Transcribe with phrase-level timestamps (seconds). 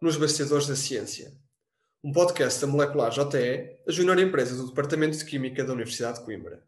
[0.00, 1.30] nos Bastidores da Ciência.
[2.02, 6.24] Um podcast da Molecular JE, a junior empresa do Departamento de Química da Universidade de
[6.24, 6.66] Coimbra.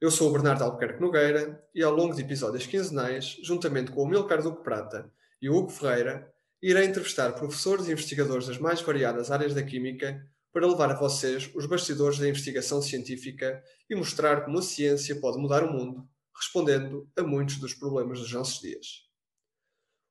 [0.00, 4.06] Eu sou o Bernardo Albuquerque Nogueira e ao longo de episódios quinzenais, juntamente com o
[4.06, 9.32] Milcar Duque Prata e o Hugo Ferreira, irei entrevistar professores e investigadores das mais variadas
[9.32, 14.60] áreas da Química para levar a vocês os bastidores da investigação científica e mostrar como
[14.60, 19.09] a ciência pode mudar o mundo, respondendo a muitos dos problemas dos nossos dias.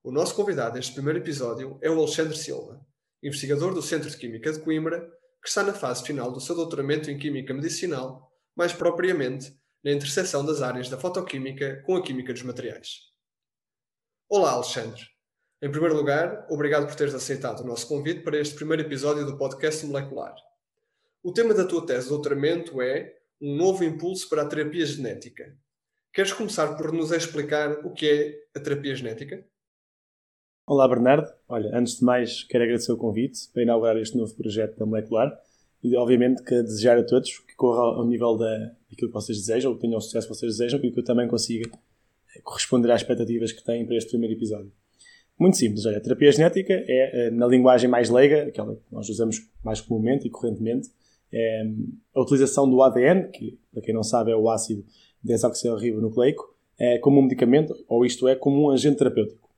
[0.02, 2.80] O nosso convidado neste primeiro episódio é o Alexandre Silva,
[3.21, 5.02] investigador do Centro de Química de Coimbra,
[5.41, 10.45] que está na fase final do seu doutoramento em Química Medicinal, mais propriamente na interseção
[10.45, 13.09] das áreas da fotoquímica com a química dos materiais.
[14.30, 15.02] Olá, Alexandre.
[15.61, 19.38] Em primeiro lugar, obrigado por teres aceitado o nosso convite para este primeiro episódio do
[19.38, 20.33] podcast Molecular.
[21.22, 25.58] O tema da tua tese de doutoramento é um novo impulso para a terapia genética.
[26.14, 29.45] Queres começar por nos explicar o que é a terapia genética?
[30.70, 34.78] Olá Bernardo, olha, antes de mais quero agradecer o convite para inaugurar este novo projeto
[34.78, 35.36] da Molecular
[35.84, 38.56] e obviamente que desejar a todos que corra ao nível da,
[38.88, 41.28] daquilo que vocês desejam, que tenham o sucesso que vocês desejam e que eu também
[41.28, 44.72] consiga eh, corresponder às expectativas que têm para este primeiro episódio.
[45.39, 46.86] Muito simples, olha, a terapia genética é,
[47.26, 50.92] eh, na linguagem mais leiga, aquela que nós usamos mais comumente e correntemente,
[51.33, 51.64] é
[52.14, 54.86] a utilização do ADN, que para quem não sabe é o ácido
[55.23, 59.48] desoxirribonucleico, é, como um medicamento, ou isto é, como um agente terapêutico.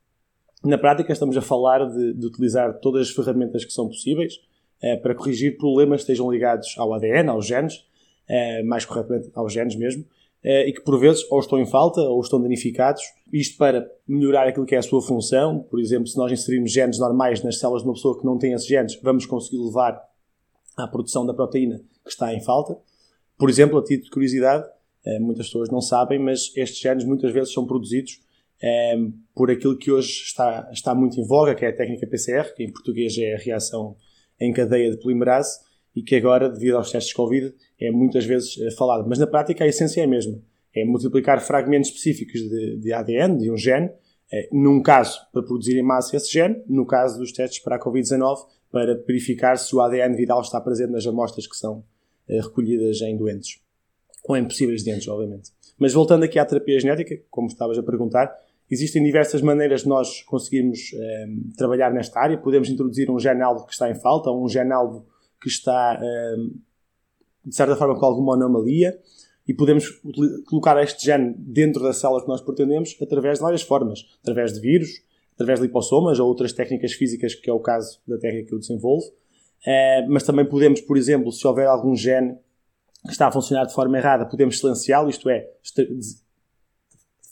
[0.64, 4.40] Na prática, estamos a falar de, de utilizar todas as ferramentas que são possíveis
[4.80, 7.84] eh, para corrigir problemas que estejam ligados ao ADN, aos genes,
[8.28, 10.04] eh, mais corretamente aos genes mesmo,
[10.42, 13.02] eh, e que por vezes ou estão em falta ou estão danificados.
[13.32, 15.60] Isto para melhorar aquilo que é a sua função.
[15.68, 18.52] Por exemplo, se nós inserirmos genes normais nas células de uma pessoa que não tem
[18.52, 20.00] esses genes, vamos conseguir levar
[20.76, 22.76] à produção da proteína que está em falta.
[23.36, 24.64] Por exemplo, a título de curiosidade,
[25.20, 28.20] muitas pessoas não sabem, mas estes genes muitas vezes são produzidos
[28.62, 28.96] eh,
[29.34, 32.62] por aquilo que hoje está, está muito em voga, que é a técnica PCR, que
[32.62, 33.96] em português é a reação
[34.40, 35.58] em cadeia de polimerase,
[35.94, 39.06] e que agora, devido aos testes de Covid, é muitas vezes eh, falado.
[39.08, 40.40] Mas na prática a essência é a mesma.
[40.74, 43.90] É multiplicar fragmentos específicos de, de ADN, de um gene,
[44.32, 47.80] eh, num caso para produzir em massa esse gene, no caso dos testes para a
[47.80, 48.38] Covid-19,
[48.70, 51.84] para verificar se o ADN viral está presente nas amostras que são
[52.28, 53.60] eh, recolhidas em doentes.
[54.24, 55.50] Ou em possíveis doentes, obviamente.
[55.78, 58.34] Mas voltando aqui à terapia genética, como estavas a perguntar,
[58.72, 62.38] existem diversas maneiras de nós conseguirmos eh, trabalhar nesta área.
[62.38, 65.06] Podemos introduzir um gene-alvo que está em falta, ou um gene-alvo
[65.40, 66.36] que está, eh,
[67.44, 68.98] de certa forma, com alguma anomalia,
[69.46, 69.88] e podemos
[70.46, 74.06] colocar este gene dentro da célula que nós pretendemos através de várias formas.
[74.22, 75.02] Através de vírus,
[75.34, 78.58] através de lipossomas ou outras técnicas físicas, que é o caso da técnica que eu
[78.58, 79.04] desenvolvo.
[79.66, 82.38] Eh, mas também podemos, por exemplo, se houver algum gene
[83.04, 85.50] que está a funcionar de forma errada, podemos silenciá-lo, isto é,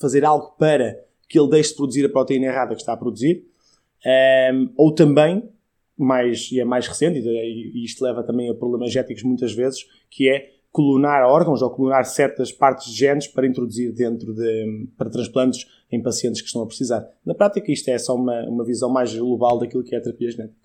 [0.00, 3.46] fazer algo para que ele deixe de produzir a proteína errada que está a produzir.
[4.52, 5.48] Um, ou também,
[5.96, 10.28] mais, e é mais recente, e isto leva também a problemas éticos muitas vezes, que
[10.28, 15.66] é clonar órgãos ou clonar certas partes de genes para introduzir dentro de para transplantes
[15.90, 17.08] em pacientes que estão a precisar.
[17.24, 20.30] Na prática, isto é só uma, uma visão mais global daquilo que é a terapia
[20.30, 20.58] genética.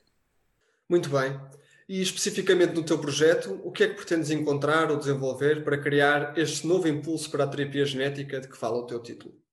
[0.90, 1.40] Muito bem.
[1.88, 6.36] E especificamente no teu projeto, o que é que pretendes encontrar ou desenvolver para criar
[6.36, 9.45] este novo impulso para a terapia genética de que fala o teu título?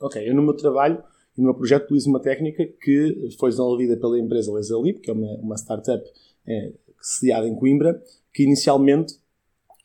[0.00, 1.02] Ok, eu no meu trabalho
[1.36, 5.12] e no meu projeto utilizo uma técnica que foi desenvolvida pela empresa Laserlip, que é
[5.12, 6.04] uma, uma startup
[6.46, 9.14] é, sediada em Coimbra, que inicialmente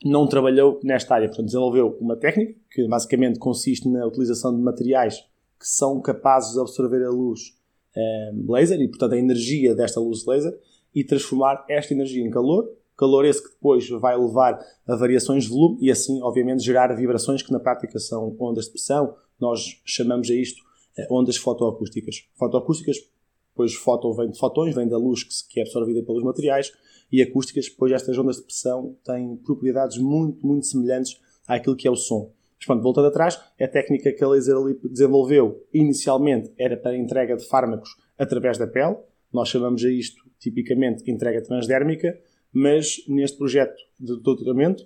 [0.03, 1.27] não trabalhou nesta área.
[1.27, 5.19] Portanto, desenvolveu uma técnica que basicamente consiste na utilização de materiais
[5.59, 7.55] que são capazes de absorver a luz
[7.95, 10.53] é, laser e, portanto, a energia desta luz laser
[10.93, 15.49] e transformar esta energia em calor, calor esse que depois vai levar a variações de
[15.49, 19.15] volume e assim, obviamente, gerar vibrações que na prática são ondas de pressão.
[19.39, 20.61] Nós chamamos a isto
[20.97, 22.27] eh, ondas fotoacústicas.
[22.35, 22.97] Fotoacústicas,
[23.55, 26.71] pois foto vem de fotões, vem da luz que é absorvida pelos materiais,
[27.13, 31.91] e acústicas, pois estas ondas de pressão têm propriedades muito, muito semelhantes àquilo que é
[31.91, 32.31] o som.
[32.57, 37.45] Mas pronto, voltando atrás, a técnica que a Laserlip desenvolveu inicialmente era para entrega de
[37.45, 38.95] fármacos através da pele.
[39.31, 42.19] Nós chamamos a isto tipicamente entrega transdérmica,
[42.51, 44.83] mas neste projeto de doutoramento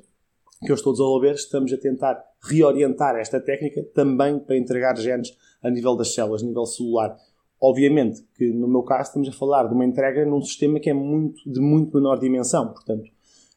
[0.66, 5.36] que eu estou a desenvolver, estamos a tentar reorientar esta técnica também para entregar genes
[5.62, 7.16] a nível das células, a nível celular.
[7.60, 10.94] Obviamente que no meu caso estamos a falar de uma entrega num sistema que é
[10.94, 13.10] muito, de muito menor dimensão, portanto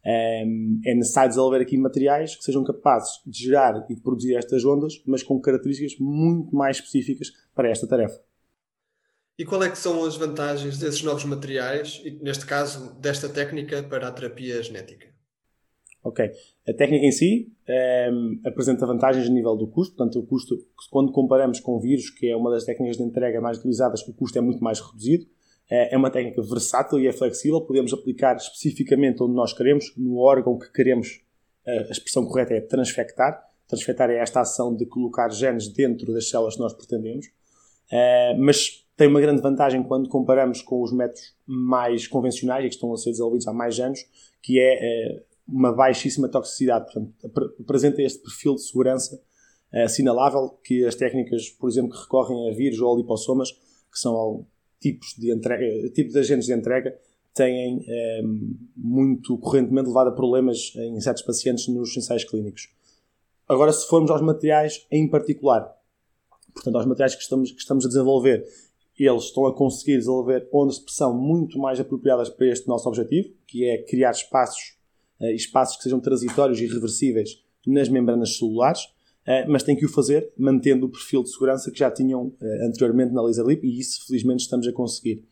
[0.05, 4.65] é, é necessário desenvolver aqui materiais que sejam capazes de gerar e de produzir estas
[4.65, 8.19] ondas, mas com características muito mais específicas para esta tarefa.
[9.39, 13.83] E qual é que são as vantagens desses novos materiais, e neste caso desta técnica
[13.83, 15.10] para a terapia genética?
[16.03, 16.31] Ok.
[16.69, 18.11] A técnica em si é,
[18.45, 20.57] apresenta vantagens a nível do custo, portanto, o custo,
[20.91, 24.39] quando comparamos com vírus, que é uma das técnicas de entrega mais utilizadas, o custo
[24.39, 25.27] é muito mais reduzido.
[25.71, 30.19] É, é uma técnica versátil e é flexível, podemos aplicar especificamente onde nós queremos, no
[30.19, 31.21] órgão que queremos,
[31.67, 33.47] a expressão correta é transfectar.
[33.69, 37.27] Transfectar é esta ação de colocar genes dentro das células que nós pretendemos.
[37.91, 42.75] É, mas tem uma grande vantagem quando comparamos com os métodos mais convencionais e que
[42.75, 44.01] estão a ser desenvolvidos há mais anos,
[44.43, 46.87] que é uma baixíssima toxicidade.
[46.93, 49.21] Portanto, apresenta este perfil de segurança
[49.73, 54.47] assinalável que as técnicas, por exemplo, que recorrem a vírus ou a lipossomas, que são
[54.81, 56.97] tipos de entrega, tipos de agentes de entrega,
[57.35, 58.21] têm é,
[58.77, 62.69] muito correntemente levado a problemas em certos pacientes nos ensaios clínicos.
[63.49, 65.73] Agora, se formos aos materiais em particular,
[66.53, 68.45] portanto, aos materiais que estamos, que estamos a desenvolver,
[68.99, 73.31] eles estão a conseguir desenvolver ondas de pressão muito mais apropriadas para este nosso objetivo,
[73.47, 74.80] que é criar espaços, eh,
[75.35, 78.89] espaços que sejam transitórios e reversíveis nas membranas celulares,
[79.27, 82.67] eh, mas tem que o fazer mantendo o perfil de segurança que já tinham eh,
[82.67, 85.25] anteriormente na Laser Lip e isso felizmente estamos a conseguir.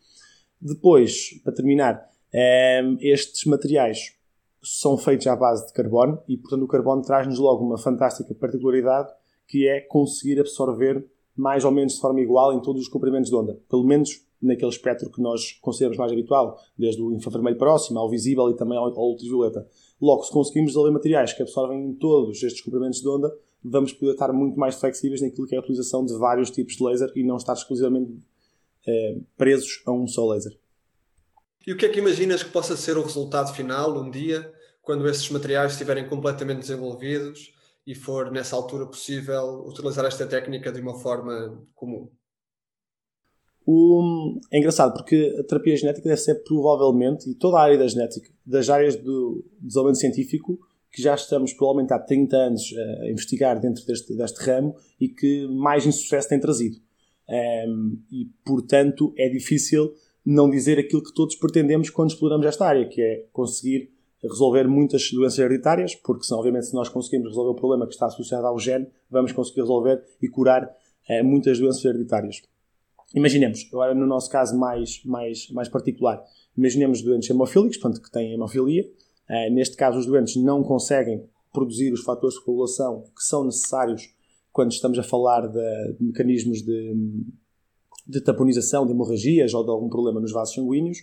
[0.60, 4.14] Depois, para terminar, eh, estes materiais
[4.62, 9.08] são feitos à base de carbono e, portanto, o carbono traz-nos logo uma fantástica particularidade
[9.46, 13.36] que é conseguir absorver mais ou menos de forma igual em todos os comprimentos de
[13.36, 18.08] onda, pelo menos naquele espectro que nós consideramos mais habitual, desde o infravermelho próximo ao
[18.08, 19.66] visível e também ao ultravioleta.
[20.00, 24.32] Logo, se conseguimos desenvolver materiais que absorvem todos estes comprimentos de onda, vamos poder estar
[24.32, 27.36] muito mais flexíveis naquilo que é a utilização de vários tipos de laser e não
[27.36, 28.12] estar exclusivamente
[28.86, 30.56] eh, presos a um só laser.
[31.66, 34.50] E o que é que imaginas que possa ser o resultado final um dia,
[34.80, 37.52] quando esses materiais estiverem completamente desenvolvidos
[37.86, 42.08] e for nessa altura possível utilizar esta técnica de uma forma comum?
[43.70, 44.40] O...
[44.50, 48.30] É engraçado porque a terapia genética deve ser provavelmente, e toda a área da genética,
[48.46, 50.58] das áreas do desenvolvimento científico,
[50.90, 52.62] que já estamos provavelmente há 30 anos
[53.02, 56.78] a investigar dentro deste, deste ramo e que mais insucesso tem trazido.
[57.28, 59.92] Um, e, portanto, é difícil
[60.24, 63.90] não dizer aquilo que todos pretendemos quando exploramos esta área, que é conseguir
[64.22, 68.06] resolver muitas doenças hereditárias, porque, senão, obviamente, se nós conseguimos resolver o problema que está
[68.06, 72.40] associado ao gene, vamos conseguir resolver e curar uh, muitas doenças hereditárias.
[73.14, 76.22] Imaginemos, agora no nosso caso mais, mais, mais particular,
[76.56, 78.84] imaginemos doentes hemofílicos, portanto, que têm hemofilia,
[79.28, 81.22] Uh, neste caso, os doentes não conseguem
[81.52, 84.14] produzir os fatores de coagulação que são necessários
[84.52, 86.94] quando estamos a falar de, de mecanismos de,
[88.06, 90.98] de, taponização, de hemorragias ou de algum problema nos vasos sanguíneos.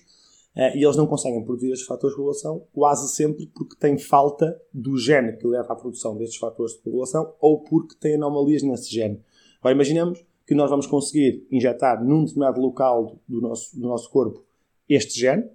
[0.55, 4.59] Uh, e eles não conseguem produzir estes fatores de coagulação quase sempre porque têm falta
[4.73, 8.91] do gene que leva à produção destes fatores de coagulação ou porque têm anomalias nesse
[8.91, 9.21] gene.
[9.59, 14.43] Agora imaginemos que nós vamos conseguir injetar num determinado local do nosso, do nosso corpo
[14.87, 15.49] este gene,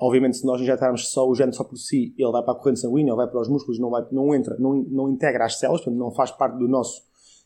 [0.00, 2.78] Obviamente, se nós injetarmos só o gene só por si, ele vai para a corrente
[2.78, 5.82] sanguínea, ou vai para os músculos, não, vai, não entra, não, não integra as células,
[5.82, 7.02] portanto, não faz parte do nosso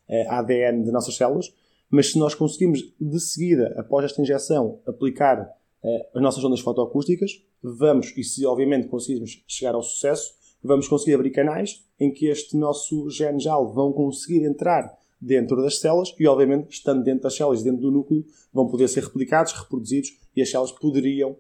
[0.07, 1.55] eh, ADN de nossas células.
[1.89, 7.43] Mas se nós conseguimos, de seguida, após esta injeção, aplicar eh, as nossas ondas fotoacústicas,
[7.63, 12.59] vamos, e se obviamente conseguirmos chegar ao sucesso, vamos conseguir abrir canais em que este
[12.59, 17.63] nosso gene JAL vão conseguir entrar dentro das células e, obviamente, estando dentro das células,
[17.63, 21.37] dentro do núcleo, vão poder ser replicados, reproduzidos e as células poderiam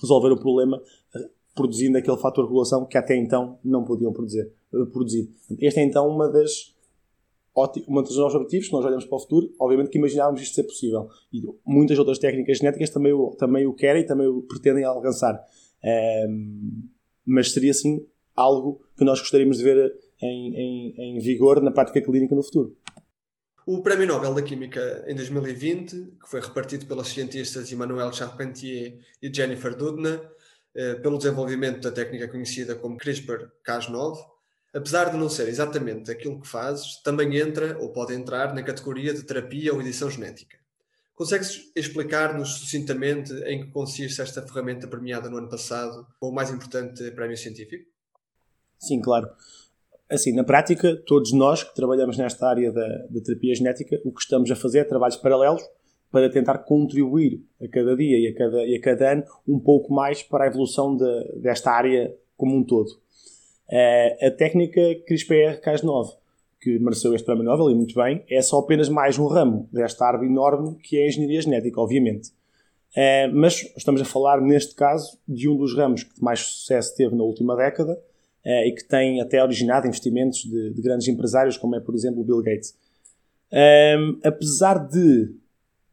[0.00, 0.82] resolver o problema
[1.14, 4.50] eh, produzindo aquele fator de regulação que até então não podiam produzir.
[4.72, 5.30] Eh, produzir.
[5.58, 6.72] Este é então uma das
[7.86, 10.62] uma dos nossos objetivos, que nós olhamos para o futuro, obviamente que imaginávamos isto ser
[10.62, 11.08] possível.
[11.30, 15.34] E muitas outras técnicas genéticas também o, também o querem e também o pretendem alcançar.
[15.84, 16.88] Um, ehm,
[17.26, 22.00] mas seria, assim, algo que nós gostaríamos de ver em, em, em vigor na prática
[22.00, 22.74] clínica no futuro.
[23.64, 29.32] O Prémio Nobel da Química em 2020, que foi repartido pelas cientistas Emmanuel Charpentier e
[29.32, 30.20] Jennifer Doudna,
[30.74, 34.18] eh, pelo desenvolvimento da técnica conhecida como CRISPR-Cas9,
[34.74, 39.14] apesar de não ser exatamente aquilo que fazes, também entra ou pode entrar na categoria
[39.14, 40.58] de terapia ou edição genética.
[41.14, 46.50] Consegues explicar-nos sucintamente em que consiste esta ferramenta premiada no ano passado com o mais
[46.50, 47.88] importante prémio científico?
[48.76, 49.30] Sim, claro.
[50.12, 54.20] Assim, na prática, todos nós que trabalhamos nesta área da, da terapia genética, o que
[54.20, 55.62] estamos a fazer é trabalhos paralelos
[56.10, 59.90] para tentar contribuir a cada dia e a cada, e a cada ano um pouco
[59.90, 62.88] mais para a evolução de, desta área como um todo.
[63.70, 66.08] Uh, a técnica CRISPR-Cas9,
[66.60, 70.04] que mereceu este prémio Nobel, e muito bem, é só apenas mais um ramo desta
[70.04, 72.28] árvore enorme que é a engenharia genética, obviamente.
[72.94, 77.16] Uh, mas estamos a falar, neste caso, de um dos ramos que mais sucesso teve
[77.16, 77.98] na última década
[78.44, 82.20] uh, e que tem até originado investimentos de, de, grandes empresários, como é, por exemplo,
[82.20, 82.76] o Bill Gates.
[83.52, 85.34] Um, apesar de,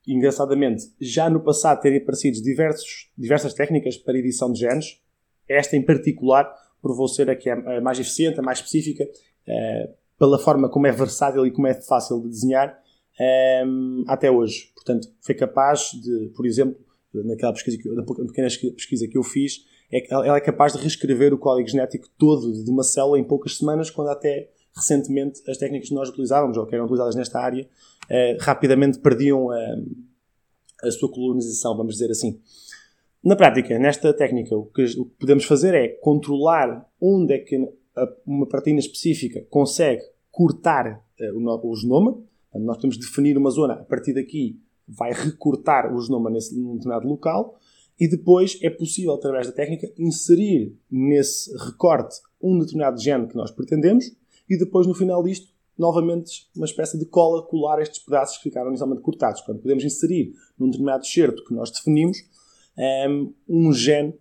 [0.08, 5.02] engraçadamente, já no passado terem aparecido diversos, diversas técnicas para edição de genes,
[5.48, 6.50] esta em particular
[6.82, 10.92] provou ser a que é mais eficiente, a mais específica, uh, pela forma como é
[10.92, 12.78] versátil e como é fácil de desenhar,
[13.66, 14.72] um, até hoje.
[14.76, 16.78] Portanto, foi capaz de, por exemplo,
[17.14, 21.68] naquela pesquisa na pequena pesquisa que eu fiz, ela é capaz de reescrever o código
[21.68, 26.10] genético todo de uma célula em poucas semanas, quando até recentemente as técnicas que nós
[26.10, 27.68] utilizávamos, ou que eram utilizadas nesta área,
[28.10, 29.58] eh, rapidamente perdiam a,
[30.84, 32.40] a sua colonização, vamos dizer assim.
[33.24, 37.58] Na prática, nesta técnica, o que, o que podemos fazer é controlar onde é que
[38.26, 41.04] uma proteína específica consegue cortar
[41.34, 42.18] o, o genoma.
[42.56, 47.08] nós podemos definir uma zona a partir daqui vai recortar o genoma nesse num determinado
[47.08, 47.60] local
[48.00, 53.52] e depois é possível, através da técnica, inserir nesse recorte um determinado gene que nós
[53.52, 54.06] pretendemos
[54.50, 58.70] e depois, no final disto, novamente uma espécie de cola colar estes pedaços que ficaram
[58.70, 59.42] inicialmente cortados.
[59.42, 62.18] Portanto, podemos inserir num determinado certo que nós definimos
[62.78, 64.14] ehm, um, gene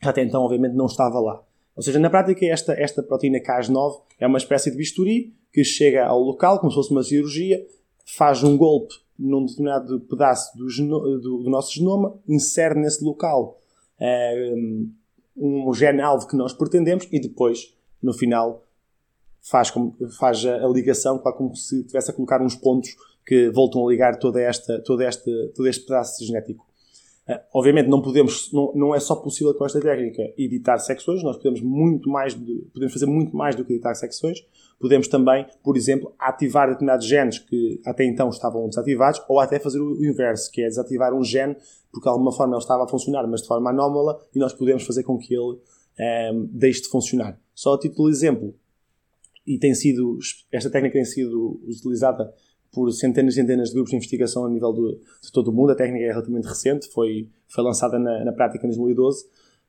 [0.00, 1.42] que até então, obviamente, não estava lá.
[1.76, 6.06] Ou seja, na prática, esta, esta proteína Cas9 é uma espécie de bisturi que chega
[6.06, 7.64] ao local, como se fosse uma cirurgia,
[8.04, 13.60] faz um golpe num determinado pedaço do, do, do nosso genoma, insere nesse local
[14.00, 14.92] um,
[15.36, 18.64] um gene-alvo que nós pretendemos e depois, no final,
[19.42, 22.96] faz, como, faz a, ligação como se estivesse a colocar uns pontos
[23.26, 26.66] que voltam a ligar toda esta, toda esta, todo este pedaço genético.
[27.30, 31.36] Uh, obviamente não podemos, não, não é só possível com esta técnica editar secções, nós
[31.36, 34.44] podemos muito mais, de, podemos fazer muito mais do que editar secções,
[34.80, 39.78] Podemos também, por exemplo, ativar determinados genes que até então estavam desativados, ou até fazer
[39.78, 41.54] o inverso, que é desativar um gene
[41.92, 44.84] porque de alguma forma ele estava a funcionar, mas de forma anómala, e nós podemos
[44.84, 45.58] fazer com que ele um,
[45.98, 47.38] ehm, deixe de funcionar.
[47.54, 48.54] Só a título de exemplo,
[49.46, 50.18] e tem sido,
[50.50, 52.32] esta técnica tem sido utilizada
[52.72, 55.72] por centenas e centenas de grupos de investigação a nível do, de todo o mundo.
[55.72, 59.24] A técnica é relativamente recente, foi, foi lançada na, na prática em 2012,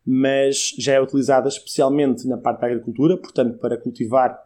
[0.05, 4.37] mas já é utilizada especialmente na parte da agricultura, portanto, para cultivar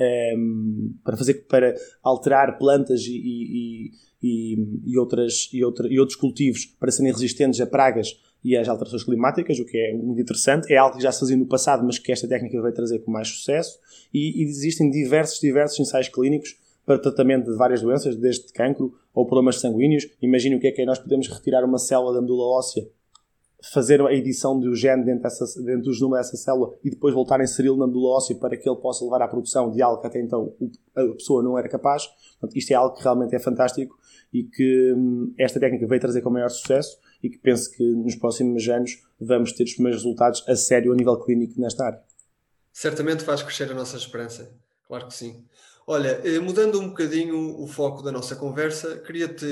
[0.00, 3.90] um, ehm, para fazer para alterar plantas e, e,
[4.22, 8.68] e, e, outras, e, outra, e outros cultivos para serem resistentes a pragas e às
[8.68, 10.72] alterações climáticas, o que é muito interessante.
[10.72, 13.10] É algo que já se fazia no passado, mas que esta técnica vai trazer com
[13.10, 13.78] mais sucesso.
[14.12, 19.60] E, existem diversos, diversos ensaios clínicos para tratamento de várias doenças, desde cancro ou problemas
[19.60, 20.08] sanguíneos.
[20.20, 22.88] Imagine o que é que é nós podemos retirar uma célula da medula óssea
[23.62, 27.40] fazer a edição do gene dentro, dessa, dentro do genoma dessa célula e depois voltar
[27.40, 30.06] a inseri-lo na medula óssea para que ele possa levar à produção de algo que
[30.06, 30.52] até então
[30.96, 32.06] a pessoa não era capaz.
[32.40, 33.96] Portanto, isto é algo que realmente é fantástico
[34.32, 38.16] e que hum, esta técnica veio trazer com maior sucesso e que penso que nos
[38.16, 42.02] próximos anos vamos ter os primeiros resultados a sério a nível clínico nesta área.
[42.72, 44.50] Certamente faz crescer a nossa esperança,
[44.88, 45.44] claro que sim.
[45.86, 49.46] Olha, eh, mudando um bocadinho o foco da nossa conversa, queria-te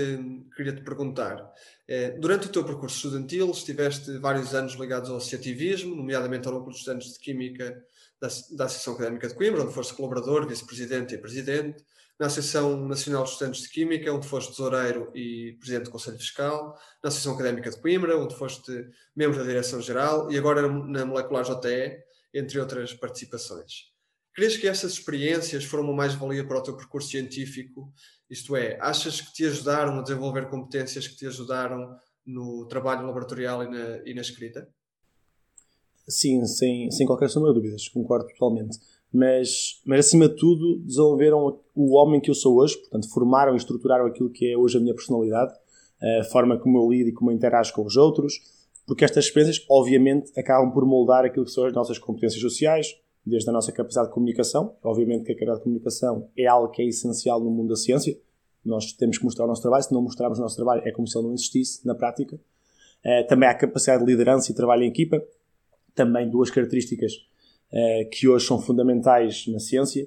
[0.55, 1.53] queria -te perguntar.
[1.89, 6.73] Eh, durante o teu percurso estudantil, estiveste vários anos ligados ao associativismo, nomeadamente ao núcleo
[6.73, 7.85] de estudantes de Química
[8.21, 11.85] da, da Associação Académica de Coimbra, onde foste colaborador, vice-presidente e presidente,
[12.19, 16.79] na Associação Nacional de Estudantes de Química, onde foste tesoureiro e presidente do Conselho Fiscal,
[17.03, 21.99] na Associação Académica de Coimbra, onde foste membro da Direção-Geral e agora na Molecular JTE,
[22.33, 23.90] entre outras participações.
[24.41, 27.93] Crees que essas experiências foram uma mais-valia para o teu percurso científico?
[28.31, 31.95] Isto é, achas que te ajudaram a desenvolver competências que te ajudaram
[32.25, 34.67] no trabalho laboratorial e na, e na escrita?
[36.09, 38.79] Sim, sem, sem qualquer sombra de dúvidas, concordo totalmente.
[39.13, 43.59] Mas, mas acima de tudo, desenvolveram o homem que eu sou hoje, portanto, formaram e
[43.59, 45.53] estruturaram aquilo que é hoje a minha personalidade,
[46.19, 48.41] a forma como eu lido e como eu interajo com os outros,
[48.87, 52.99] porque estas experiências, obviamente, acabam por moldar aquilo que são as nossas competências sociais,
[53.31, 54.75] desde a nossa capacidade de comunicação.
[54.83, 58.19] Obviamente que a capacidade de comunicação é algo que é essencial no mundo da ciência.
[58.65, 59.83] Nós temos que mostrar o nosso trabalho.
[59.83, 62.37] Se não mostrarmos o nosso trabalho, é como se ele não existisse na prática.
[62.37, 65.23] Uh, também há a capacidade de liderança e trabalho em equipa.
[65.95, 70.05] Também duas características uh, que hoje são fundamentais na ciência.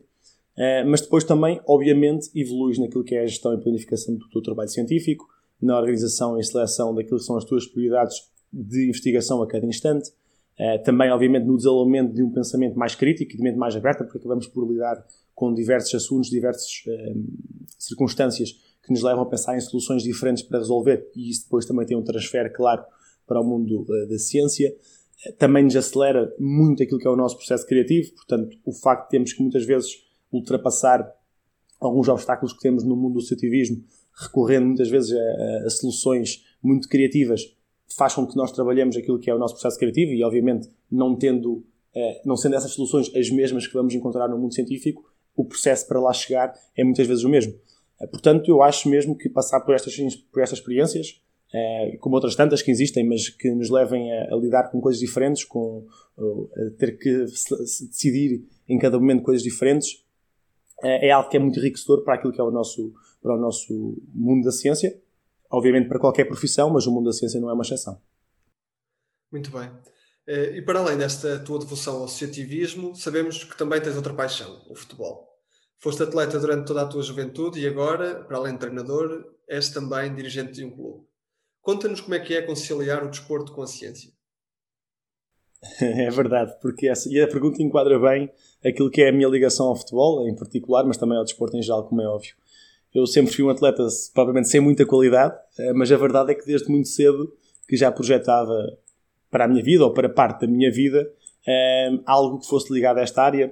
[0.56, 4.42] Uh, mas depois também, obviamente, evoluís naquilo que é a gestão e planificação do teu
[4.42, 5.27] trabalho científico,
[5.60, 10.12] na organização e seleção daquilo que são as tuas prioridades de investigação a cada instante,
[10.83, 14.19] também, obviamente, no desenvolvimento de um pensamento mais crítico e de mente mais aberta, porque
[14.19, 15.03] acabamos por lidar
[15.36, 17.24] com diversos assuntos, diversas uh,
[17.77, 18.51] circunstâncias
[18.83, 21.98] que nos levam a pensar em soluções diferentes para resolver, e isso depois também tem
[21.98, 22.83] um transfer claro
[23.25, 24.75] para o mundo uh, da ciência.
[25.38, 29.10] também nos acelera muito aquilo que é o nosso processo criativo, portanto, o facto de
[29.12, 31.12] termos que muitas vezes ultrapassar
[31.79, 33.83] alguns obstáculos que temos no mundo do associativismo,
[34.13, 37.55] recorrendo muitas vezes a, a, soluções muito criativas,
[37.95, 41.15] faz com que nós trabalhemos aquilo que é o nosso processo criativo e, obviamente, não
[41.15, 45.03] tendo, eh, não sendo essas soluções as mesmas que vamos encontrar no mundo científico,
[45.35, 47.53] o processo para lá chegar é muitas vezes o mesmo.
[48.00, 49.95] Eh, portanto, eu acho mesmo que passar por estas,
[50.31, 51.21] por estas experiências,
[51.53, 55.00] eh, como outras tantas que existem, mas que nos levem a, a lidar com coisas
[55.00, 55.85] diferentes, com
[56.77, 60.03] ter que decidir em cada momento coisas diferentes,
[60.83, 63.97] é algo que é muito enriquecedor para aquilo que é o nosso, para o nosso
[64.13, 65.01] mundo da ciência.
[65.53, 68.01] Obviamente para qualquer profissão, mas o mundo da ciência não é uma exceção.
[69.31, 69.72] Muito bem.
[70.25, 74.65] Eh, e para além desta tua devoção ao associativismo, sabemos que também tens outra paixão,
[74.67, 75.29] o futebol.
[75.77, 80.15] Foste atleta durante toda a tua juventude e agora, para além de treinador, és também
[80.15, 81.05] dirigente de um clube.
[81.62, 84.12] Conta-nos como é que é conciliar o desporto com a ciência.
[85.79, 88.29] É verdade, porque essa, e a pergunta enquadra bem
[88.65, 91.62] aquilo que é a minha ligação ao futebol, em particular, mas também ao desporto em
[91.62, 92.36] geral, como é óbvio.
[92.93, 96.45] Eu sempre fui um atleta, provavelmente sem muita qualidade, eh, mas a verdade é que
[96.45, 97.33] desde muito cedo
[97.67, 98.53] que já projetava
[99.31, 101.09] para a minha vida, ou para parte da minha vida,
[101.47, 103.51] eh, algo que fosse ligado a esta área,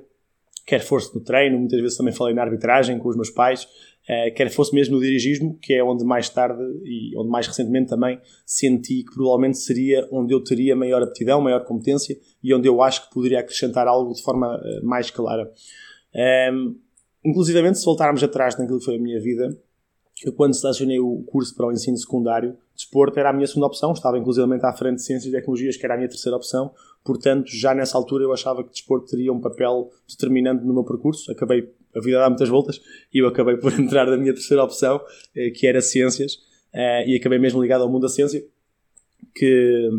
[0.65, 3.67] quer fosse no treino, muitas vezes também falei na arbitragem com os meus pais,
[4.07, 7.89] eh, quer fosse mesmo no dirigismo, que é onde mais tarde e onde mais recentemente
[7.89, 12.79] também senti que provavelmente seria onde eu teria maior aptidão, maior competência e onde eu
[12.79, 15.51] acho que poderia acrescentar algo de forma mais clara.
[17.23, 19.57] Inclusivamente, se voltarmos atrás naquilo que foi a minha vida,
[20.23, 23.91] eu quando selecionei o curso para o ensino secundário, desporto era a minha segunda opção,
[23.91, 26.71] estava inclusivamente à frente de Ciências e Tecnologias, que era a minha terceira opção,
[27.03, 31.31] portanto, já nessa altura eu achava que desporto teria um papel determinante no meu percurso,
[31.31, 32.81] acabei a vida dá muitas voltas
[33.13, 35.01] e eu acabei por entrar na minha terceira opção,
[35.35, 36.37] eh, que era Ciências,
[36.73, 38.43] eh, e acabei mesmo ligado ao mundo da ciência,
[39.35, 39.89] que,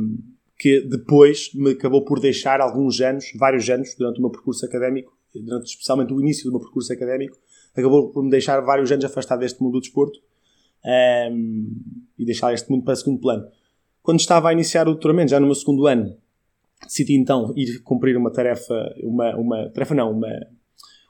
[0.59, 5.17] que depois me acabou por deixar alguns anos, vários anos, durante o meu percurso académico,
[5.41, 7.37] durante especialmente o início do meu percurso académico,
[7.75, 10.19] acabou por me deixar vários anos afastado deste mundo do desporto
[10.85, 11.67] um, ehm,
[12.19, 13.47] e deixar este mundo para segundo plano.
[14.03, 16.17] Quando estava a iniciar o doutoramento, já no meu segundo ano,
[16.85, 20.29] decidi então ir cumprir uma tarefa, uma, uma tarefa não, uma,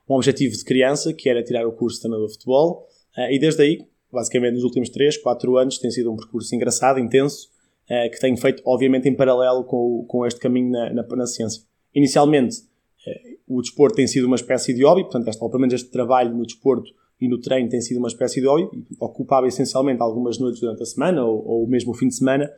[0.09, 3.39] um objetivo de criança, que era tirar o curso de treinador de futebol, uh, e
[3.39, 7.49] desde aí, basicamente nos últimos 3, 4 anos, tem sido um percurso engraçado, intenso,
[7.87, 11.63] uh, que tenho feito, obviamente, em paralelo com, com este caminho na, na, na ciência.
[11.95, 15.91] Inicialmente, uh, o desporto tem sido uma espécie de hobby, portanto, este, pelo menos este
[15.91, 20.39] trabalho no desporto e no treino tem sido uma espécie de hobby, ocupava essencialmente algumas
[20.39, 22.51] noites durante a semana ou, ou mesmo o fim de semana,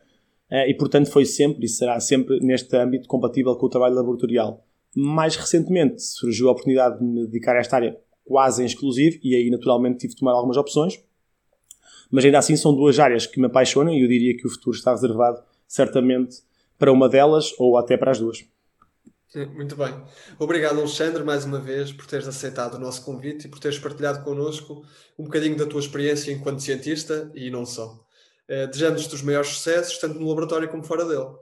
[0.50, 4.64] e portanto foi sempre e será sempre neste âmbito compatível com o trabalho laboratorial.
[4.94, 9.34] Mais recentemente surgiu a oportunidade de me dedicar a esta área quase em exclusivo e
[9.34, 11.02] aí naturalmente tive de tomar algumas opções.
[12.10, 14.76] Mas ainda assim são duas áreas que me apaixonam e eu diria que o futuro
[14.76, 16.36] está reservado certamente
[16.78, 18.44] para uma delas ou até para as duas.
[19.34, 19.92] Muito bem.
[20.38, 24.22] Obrigado, Alexandre, mais uma vez, por teres aceitado o nosso convite e por teres partilhado
[24.22, 24.84] connosco
[25.18, 28.04] um bocadinho da tua experiência enquanto cientista e não só.
[28.48, 31.36] Eh, desejamos-te os maiores sucessos, tanto no laboratório como fora dele.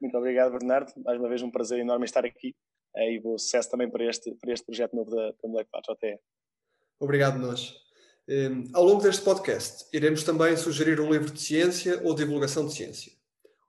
[0.00, 0.92] Muito obrigado, Bernardo.
[1.04, 2.54] Mais uma vez um prazer enorme estar aqui
[2.96, 6.18] eh, e bom sucesso também para este, para este projeto novo da, da Molecular JTE.
[7.00, 7.74] Obrigado, nós.
[8.28, 12.66] Um, ehm, ao longo deste podcast, iremos também sugerir um livro de ciência ou divulgação
[12.66, 13.17] de ciência.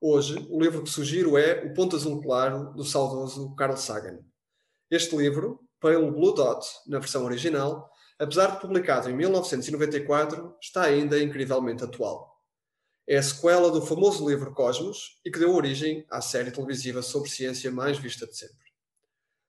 [0.02, 4.20] Hoje, o livro que sugiro é O Ponto Azul Claro, do saudoso Carl Sagan.
[4.90, 11.22] Este livro, Pale Blue Dot, na versão original, apesar de publicado em 1994, está ainda
[11.22, 12.34] incrivelmente atual.
[13.06, 17.30] É a sequela do famoso livro Cosmos e que deu origem à série televisiva sobre
[17.30, 18.56] ciência mais vista de sempre.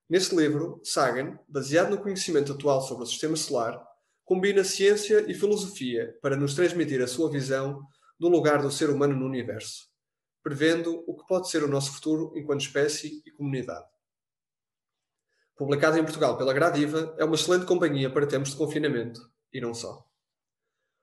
[0.09, 3.81] Neste livro, Sagan, baseado no conhecimento atual sobre o sistema solar,
[4.25, 7.81] combina ciência e filosofia para nos transmitir a sua visão
[8.19, 9.90] do lugar do ser humano no universo,
[10.43, 13.87] prevendo o que pode ser o nosso futuro enquanto espécie e comunidade.
[15.57, 19.21] Publicado em Portugal pela Gradiva, é uma excelente companhia para tempos de confinamento,
[19.53, 20.07] e não só.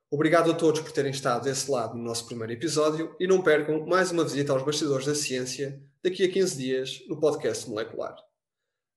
[0.09, 3.85] Obrigado a todos por terem estado desse lado no nosso primeiro episódio e não percam
[3.85, 8.15] mais uma visita aos bastidores da ciência daqui a 15 dias no podcast Molecular.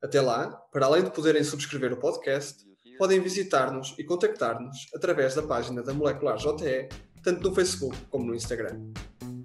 [0.00, 2.64] Até lá, para além de poderem subscrever o podcast,
[2.96, 6.88] podem visitar-nos e contactar-nos através da página da Molecular JE,
[7.22, 8.92] tanto no Facebook como no Instagram.